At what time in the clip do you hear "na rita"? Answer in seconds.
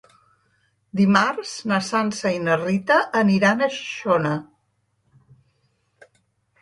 2.47-2.97